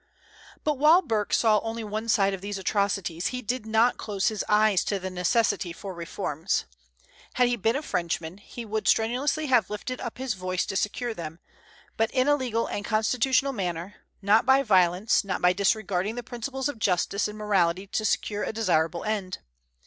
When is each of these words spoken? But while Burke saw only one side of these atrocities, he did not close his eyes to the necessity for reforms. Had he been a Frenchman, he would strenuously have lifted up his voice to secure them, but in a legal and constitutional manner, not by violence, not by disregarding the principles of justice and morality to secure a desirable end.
But 0.63 0.79
while 0.79 1.03
Burke 1.03 1.31
saw 1.31 1.59
only 1.59 1.83
one 1.83 2.09
side 2.09 2.33
of 2.33 2.41
these 2.41 2.57
atrocities, 2.57 3.27
he 3.27 3.43
did 3.43 3.67
not 3.67 3.99
close 3.99 4.29
his 4.29 4.43
eyes 4.49 4.83
to 4.85 4.97
the 4.97 5.11
necessity 5.11 5.71
for 5.71 5.93
reforms. 5.93 6.65
Had 7.35 7.47
he 7.49 7.55
been 7.55 7.75
a 7.75 7.83
Frenchman, 7.83 8.39
he 8.39 8.65
would 8.65 8.87
strenuously 8.87 9.45
have 9.45 9.69
lifted 9.69 10.01
up 10.01 10.17
his 10.17 10.33
voice 10.33 10.65
to 10.65 10.75
secure 10.75 11.13
them, 11.13 11.37
but 11.97 12.09
in 12.15 12.27
a 12.27 12.35
legal 12.35 12.65
and 12.65 12.83
constitutional 12.83 13.53
manner, 13.53 13.97
not 14.23 14.43
by 14.43 14.63
violence, 14.63 15.23
not 15.23 15.39
by 15.39 15.53
disregarding 15.53 16.15
the 16.15 16.23
principles 16.23 16.67
of 16.67 16.79
justice 16.79 17.27
and 17.27 17.37
morality 17.37 17.85
to 17.85 18.03
secure 18.03 18.41
a 18.43 18.51
desirable 18.51 19.03
end. 19.03 19.37